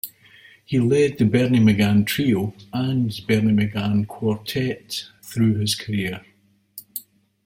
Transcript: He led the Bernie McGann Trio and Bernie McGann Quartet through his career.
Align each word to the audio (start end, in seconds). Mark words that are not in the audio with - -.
He 0.65 0.79
led 0.79 1.19
the 1.19 1.25
Bernie 1.25 1.59
McGann 1.59 2.07
Trio 2.07 2.55
and 2.73 3.11
Bernie 3.27 3.53
McGann 3.53 4.07
Quartet 4.07 5.03
through 5.21 5.59
his 5.59 5.75
career. 5.75 6.25